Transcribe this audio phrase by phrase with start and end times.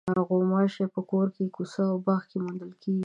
[0.27, 2.99] غوماشې په کور، کوڅه او باغ کې موندل کېږي.